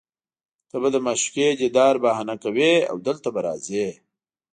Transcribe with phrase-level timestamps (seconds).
[0.69, 3.87] ته به د معشوقې دیدار بهانه کوې او دلته به راځې